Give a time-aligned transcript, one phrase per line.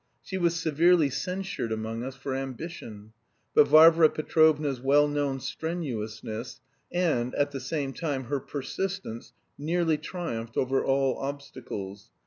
[0.23, 3.13] She was severely censured among us for ambition;
[3.53, 6.59] but Varvara Petrovna's well known strenuousness
[6.91, 12.09] and, at the same time, her persistence nearly triumphed over all obstacles.